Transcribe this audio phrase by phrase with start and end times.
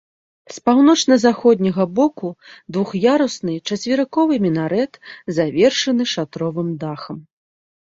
[0.53, 2.27] З паўночна-заходняга боку
[2.77, 4.93] двух'ярусны чацверыковы мінарэт,
[5.39, 7.25] завершаны шатровым дахам.